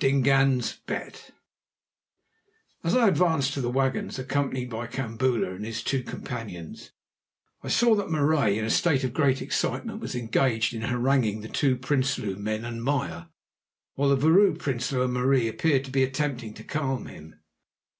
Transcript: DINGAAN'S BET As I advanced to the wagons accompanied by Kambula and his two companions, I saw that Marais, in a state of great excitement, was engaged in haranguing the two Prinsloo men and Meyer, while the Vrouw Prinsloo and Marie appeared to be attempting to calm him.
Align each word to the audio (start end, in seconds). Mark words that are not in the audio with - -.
DINGAAN'S 0.00 0.80
BET 0.86 1.30
As 2.82 2.96
I 2.96 3.06
advanced 3.06 3.54
to 3.54 3.60
the 3.60 3.70
wagons 3.70 4.18
accompanied 4.18 4.68
by 4.68 4.88
Kambula 4.88 5.54
and 5.54 5.64
his 5.64 5.80
two 5.80 6.02
companions, 6.02 6.90
I 7.62 7.68
saw 7.68 7.94
that 7.94 8.10
Marais, 8.10 8.58
in 8.58 8.64
a 8.64 8.68
state 8.70 9.04
of 9.04 9.14
great 9.14 9.40
excitement, 9.40 10.00
was 10.00 10.16
engaged 10.16 10.74
in 10.74 10.82
haranguing 10.82 11.40
the 11.40 11.48
two 11.48 11.76
Prinsloo 11.76 12.34
men 12.34 12.64
and 12.64 12.82
Meyer, 12.82 13.28
while 13.94 14.08
the 14.08 14.16
Vrouw 14.16 14.58
Prinsloo 14.58 15.04
and 15.04 15.14
Marie 15.14 15.46
appeared 15.46 15.84
to 15.84 15.92
be 15.92 16.02
attempting 16.02 16.52
to 16.54 16.64
calm 16.64 17.06
him. 17.06 17.36